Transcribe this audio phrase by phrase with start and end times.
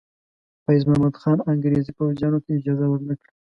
[0.63, 3.31] فیض محمد خان انګریزي پوځیانو ته اجازه ور نه کړه.